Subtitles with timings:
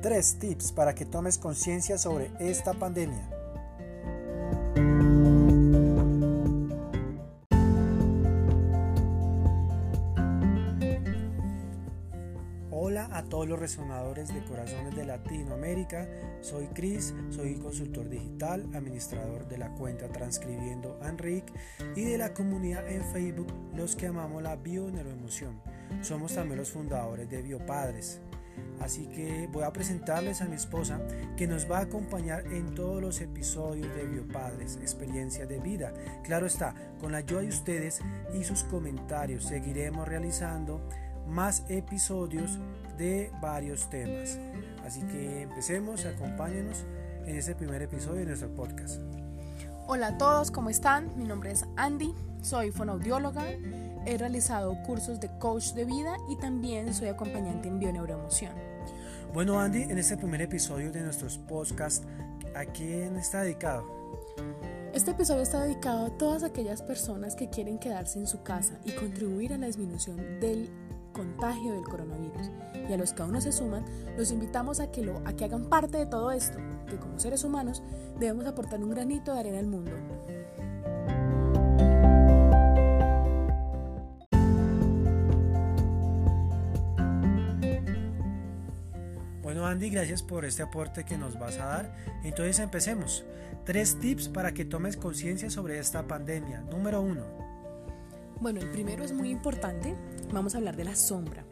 [0.00, 3.28] Tres tips para que tomes conciencia sobre esta pandemia.
[12.70, 16.08] Hola a todos los resonadores de corazones de Latinoamérica.
[16.42, 21.52] Soy Chris, soy consultor digital, administrador de la cuenta Transcribiendo Enric
[21.96, 25.60] y de la comunidad en Facebook Los que amamos la bioneuroemoción.
[26.02, 28.20] Somos también los fundadores de Biopadres.
[28.80, 31.00] Así que voy a presentarles a mi esposa
[31.36, 35.92] que nos va a acompañar en todos los episodios de Biopadres, experiencia de vida.
[36.24, 38.00] Claro está, con la ayuda de ustedes
[38.32, 40.80] y sus comentarios seguiremos realizando
[41.26, 42.58] más episodios
[42.96, 44.38] de varios temas.
[44.84, 46.84] Así que empecemos, acompáñenos
[47.26, 49.00] en este primer episodio de nuestro podcast.
[49.86, 51.16] Hola a todos, ¿cómo están?
[51.16, 53.44] Mi nombre es Andy, soy fonoaudióloga
[54.08, 58.54] He realizado cursos de coach de vida y también soy acompañante en bioneuroemoción.
[59.34, 62.06] Bueno, Andy, en este primer episodio de nuestros podcasts,
[62.54, 63.84] ¿a quién está dedicado?
[64.94, 68.92] Este episodio está dedicado a todas aquellas personas que quieren quedarse en su casa y
[68.92, 70.70] contribuir a la disminución del
[71.12, 72.50] contagio del coronavirus.
[72.88, 73.84] Y a los que aún no se suman,
[74.16, 76.56] los invitamos a que, lo, a que hagan parte de todo esto,
[76.88, 77.82] que como seres humanos
[78.18, 79.92] debemos aportar un granito de arena al mundo.
[89.68, 91.96] Andy, gracias por este aporte que nos vas a dar.
[92.24, 93.24] Entonces empecemos.
[93.64, 96.62] Tres tips para que tomes conciencia sobre esta pandemia.
[96.62, 97.24] Número uno.
[98.40, 99.94] Bueno, el primero es muy importante.
[100.32, 101.44] Vamos a hablar de la sombra.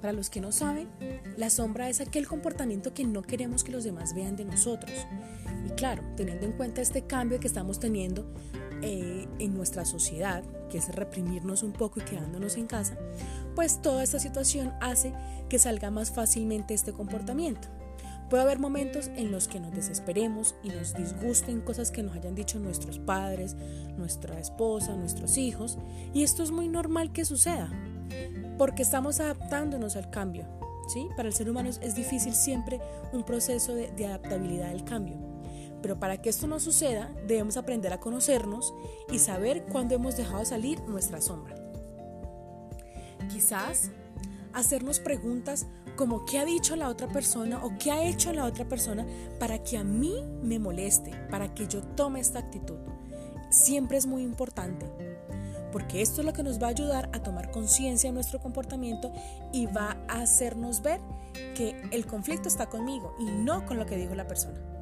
[0.00, 0.88] Para los que no saben,
[1.36, 4.92] la sombra es aquel comportamiento que no queremos que los demás vean de nosotros.
[5.66, 8.32] Y claro, teniendo en cuenta este cambio que estamos teniendo
[8.82, 12.96] eh, en nuestra sociedad, que es reprimirnos un poco y quedándonos en casa,
[13.54, 15.12] pues toda esta situación hace
[15.48, 17.68] que salga más fácilmente este comportamiento.
[18.30, 22.34] Puede haber momentos en los que nos desesperemos y nos disgusten cosas que nos hayan
[22.34, 23.56] dicho nuestros padres,
[23.96, 25.78] nuestra esposa, nuestros hijos,
[26.12, 27.70] y esto es muy normal que suceda,
[28.58, 30.46] porque estamos adaptándonos al cambio.
[30.88, 31.08] ¿sí?
[31.16, 32.80] Para el ser humano es difícil siempre
[33.12, 35.27] un proceso de, de adaptabilidad al cambio.
[35.82, 38.74] Pero para que esto no suceda, debemos aprender a conocernos
[39.10, 41.54] y saber cuándo hemos dejado salir nuestra sombra.
[43.30, 43.90] Quizás
[44.52, 48.68] hacernos preguntas como qué ha dicho la otra persona o qué ha hecho la otra
[48.68, 49.06] persona
[49.38, 52.78] para que a mí me moleste, para que yo tome esta actitud.
[53.50, 54.86] Siempre es muy importante,
[55.72, 59.12] porque esto es lo que nos va a ayudar a tomar conciencia de nuestro comportamiento
[59.52, 61.00] y va a hacernos ver
[61.54, 64.77] que el conflicto está conmigo y no con lo que dijo la persona.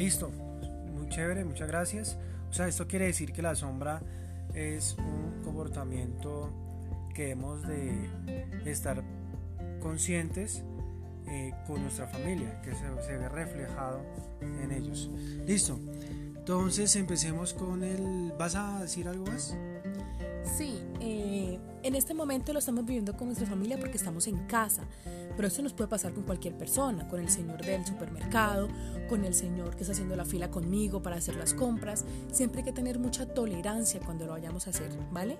[0.00, 0.30] Listo,
[0.94, 2.16] muy chévere, muchas gracias.
[2.48, 4.00] O sea, esto quiere decir que la sombra
[4.54, 6.50] es un comportamiento
[7.14, 8.08] que hemos de
[8.64, 9.04] estar
[9.78, 10.64] conscientes
[11.28, 14.00] eh, con nuestra familia, que se, se ve reflejado
[14.40, 15.10] en ellos.
[15.46, 15.78] Listo.
[16.34, 18.32] Entonces empecemos con el...
[18.38, 19.54] ¿Vas a decir algo más?
[20.56, 24.82] Sí, eh, en este momento lo estamos viviendo con nuestra familia porque estamos en casa,
[25.36, 28.68] pero esto nos puede pasar con cualquier persona, con el señor del supermercado,
[29.08, 32.04] con el señor que está haciendo la fila conmigo para hacer las compras.
[32.32, 35.38] Siempre hay que tener mucha tolerancia cuando lo vayamos a hacer, ¿vale?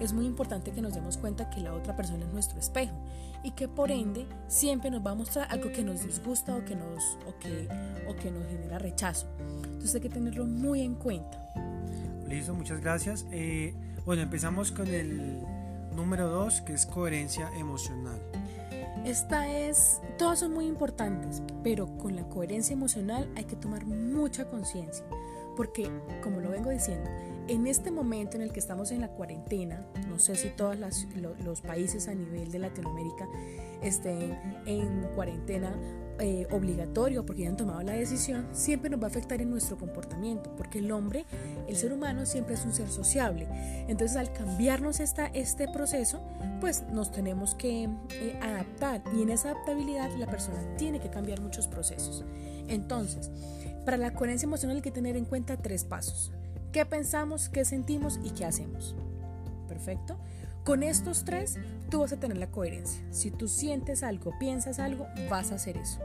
[0.00, 2.94] Es muy importante que nos demos cuenta que la otra persona es nuestro espejo
[3.42, 6.76] y que por ende siempre nos va a mostrar algo que nos disgusta o que
[6.76, 7.68] nos, o que,
[8.08, 9.26] o que nos genera rechazo.
[9.64, 11.38] Entonces hay que tenerlo muy en cuenta.
[12.28, 13.26] Listo, muchas gracias.
[13.32, 13.74] Eh,
[14.04, 15.40] bueno, empezamos con el
[16.00, 18.18] número 2, que es coherencia emocional.
[19.04, 24.48] Esta es, todos son muy importantes, pero con la coherencia emocional hay que tomar mucha
[24.48, 25.04] conciencia,
[25.56, 25.90] porque
[26.22, 27.08] como lo vengo diciendo,
[27.48, 31.60] en este momento en el que estamos en la cuarentena, no sé si todos los
[31.60, 33.28] países a nivel de Latinoamérica
[33.82, 35.74] estén en cuarentena
[36.22, 39.78] eh, obligatorio porque ya han tomado la decisión, siempre nos va a afectar en nuestro
[39.78, 41.24] comportamiento, porque el hombre,
[41.66, 43.48] el ser humano siempre es un ser sociable.
[43.88, 46.20] Entonces al cambiarnos esta, este proceso,
[46.60, 51.40] pues nos tenemos que eh, adaptar y en esa adaptabilidad la persona tiene que cambiar
[51.40, 52.22] muchos procesos.
[52.68, 53.30] Entonces,
[53.86, 56.32] para la coherencia emocional hay que tener en cuenta tres pasos.
[56.72, 58.94] ¿Qué pensamos, qué sentimos y qué hacemos?
[59.68, 60.16] Perfecto.
[60.64, 61.58] Con estos tres,
[61.90, 63.02] tú vas a tener la coherencia.
[63.10, 66.00] Si tú sientes algo, piensas algo, vas a hacer eso.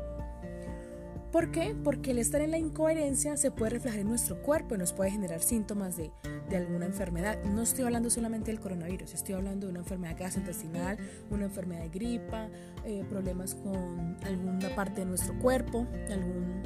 [1.31, 1.75] ¿Por qué?
[1.83, 5.11] Porque el estar en la incoherencia se puede reflejar en nuestro cuerpo y nos puede
[5.11, 6.09] generar síntomas de,
[6.55, 7.43] alguna enfermedad.
[7.43, 10.97] No estoy hablando solamente del coronavirus, estoy hablando de una enfermedad gastrointestinal,
[11.29, 12.47] una enfermedad de gripa,
[12.85, 16.63] eh, problemas con alguna parte de nuestro cuerpo, algún,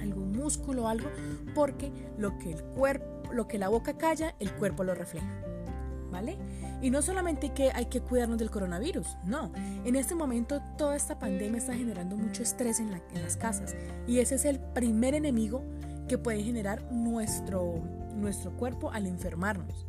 [0.00, 1.10] algún músculo o algo,
[1.54, 5.26] porque lo que el cuerpo, lo que la boca calla, el cuerpo lo refleja.
[6.10, 6.38] ¿vale?
[6.80, 9.52] Y no solamente que hay que cuidarnos del coronavirus, no.
[9.84, 13.74] En este momento toda esta pandemia está generando mucho estrés en, las casas
[14.06, 15.62] y ese es el primer enemigo
[16.08, 17.82] que puede generar nuestro,
[18.14, 19.86] nuestro cuerpo al enfermarnos.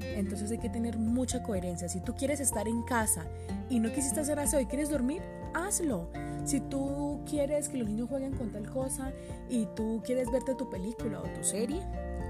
[0.00, 1.88] Entonces hay que tener mucha coherencia.
[1.88, 3.24] Si tú quieres estar en casa
[3.70, 5.22] y no quisiste hacer aseo y quieres dormir,
[5.54, 6.10] hazlo.
[6.44, 9.12] Si tú quieres que los niños jueguen con tal cosa
[9.48, 11.80] y tú quieres verte tu película o tu serie,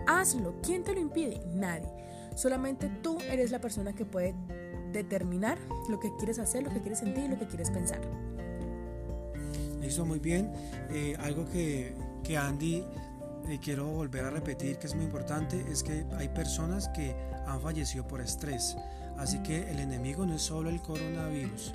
[0.07, 0.55] hazlo.
[0.63, 1.43] ¿Quién te lo impide?
[1.55, 1.89] Nadie.
[2.35, 4.35] Solamente tú eres la persona que puede
[4.93, 5.59] determinar
[5.89, 8.01] lo que quieres hacer, lo que quieres sentir lo que quieres pensar.
[9.81, 10.53] Listo, muy bien.
[10.91, 12.85] Eh, algo que, que Andy
[13.49, 17.15] eh, quiero volver a repetir que es muy importante es que hay personas que
[17.47, 18.77] han fallecido por estrés.
[19.19, 21.75] Así que el enemigo no es solo el coronavirus.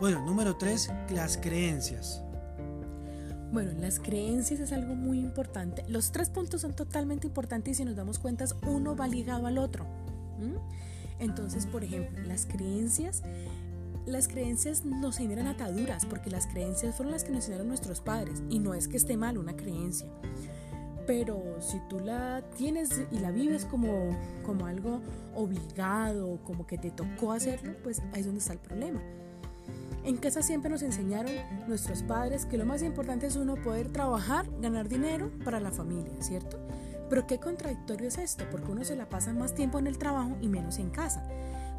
[0.00, 2.22] Bueno, número tres, las creencias.
[3.50, 5.84] Bueno, las creencias es algo muy importante.
[5.88, 9.58] Los tres puntos son totalmente importantes y si nos damos cuenta, uno va ligado al
[9.58, 9.86] otro.
[11.18, 13.22] Entonces, por ejemplo, las creencias,
[14.06, 18.42] las creencias nos generan ataduras porque las creencias fueron las que nos enseñaron nuestros padres
[18.50, 20.06] y no es que esté mal una creencia.
[21.06, 24.10] Pero si tú la tienes y la vives como,
[24.44, 25.00] como algo
[25.34, 29.00] obligado, como que te tocó hacerlo, pues ahí es donde está el problema.
[30.04, 31.32] En casa siempre nos enseñaron
[31.66, 36.12] nuestros padres que lo más importante es uno poder trabajar, ganar dinero para la familia,
[36.20, 36.58] ¿cierto?
[37.08, 40.36] Pero qué contradictorio es esto, porque uno se la pasa más tiempo en el trabajo
[40.40, 41.26] y menos en casa,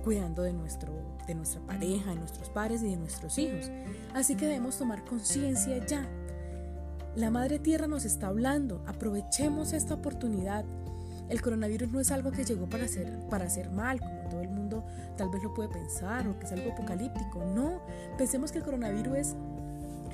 [0.03, 0.91] cuidando de, nuestro,
[1.27, 3.69] de nuestra pareja, de nuestros padres y de nuestros hijos.
[4.13, 6.07] Así que debemos tomar conciencia ya.
[7.15, 10.65] La Madre Tierra nos está hablando, aprovechemos esta oportunidad.
[11.29, 14.49] El coronavirus no es algo que llegó para hacer, para hacer mal, como todo el
[14.49, 14.83] mundo
[15.15, 17.43] tal vez lo puede pensar, o que es algo apocalíptico.
[17.45, 17.81] No,
[18.17, 19.35] pensemos que el coronavirus es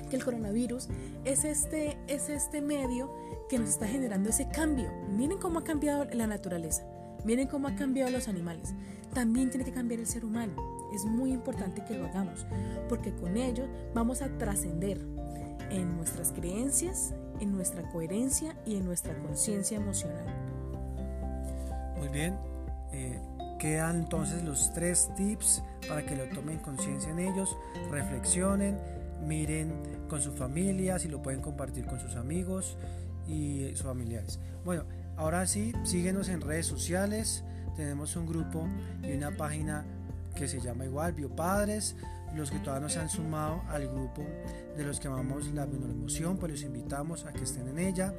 [0.08, 0.88] que el coronavirus
[1.24, 3.12] es este, es este medio
[3.48, 4.90] que nos está generando ese cambio.
[5.08, 6.84] Miren cómo ha cambiado la naturaleza,
[7.24, 8.74] miren cómo ha cambiado los animales.
[9.14, 10.54] También tiene que cambiar el ser humano.
[10.94, 12.46] Es muy importante que lo hagamos,
[12.88, 15.00] porque con ello vamos a trascender
[15.70, 20.45] en nuestras creencias, en nuestra coherencia y en nuestra conciencia emocional.
[21.98, 22.38] Muy bien.
[22.92, 23.20] Eh,
[23.58, 27.56] quedan entonces los tres tips para que lo tomen conciencia en ellos,
[27.90, 28.78] reflexionen,
[29.26, 29.72] miren
[30.08, 32.76] con su familia, si lo pueden compartir con sus amigos
[33.26, 34.38] y sus familiares.
[34.64, 34.84] Bueno,
[35.16, 37.44] ahora sí, síguenos en redes sociales.
[37.76, 38.66] Tenemos un grupo
[39.02, 39.84] y una página
[40.34, 41.96] que se llama igual Biopadres.
[42.34, 44.22] Los que todavía no se han sumado al grupo
[44.76, 48.12] de los que amamos la emoción, pues los invitamos a que estén en ella.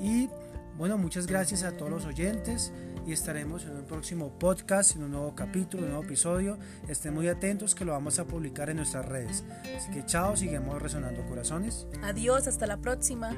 [0.00, 0.28] Y
[0.76, 2.72] bueno, muchas gracias a todos los oyentes
[3.06, 6.58] y estaremos en un próximo podcast, en un nuevo capítulo, un nuevo episodio.
[6.88, 9.44] Estén muy atentos que lo vamos a publicar en nuestras redes.
[9.76, 11.86] Así que chao, seguimos resonando corazones.
[12.02, 13.36] Adiós, hasta la próxima.